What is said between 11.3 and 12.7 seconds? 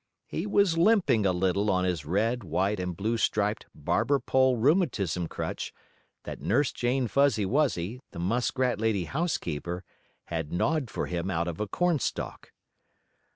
of a corn stalk.